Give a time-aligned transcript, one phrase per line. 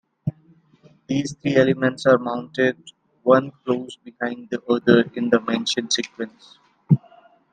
[1.05, 2.89] These three elements are mounted
[3.21, 6.57] one close behind the other in the mentioned sequence.